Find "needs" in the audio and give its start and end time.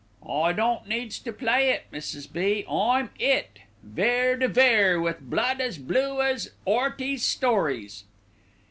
0.87-1.19